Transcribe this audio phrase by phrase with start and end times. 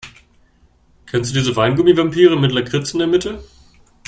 [1.05, 3.43] Kennst du diese Weingummi-Vampire mit Lakritz in der Mitte?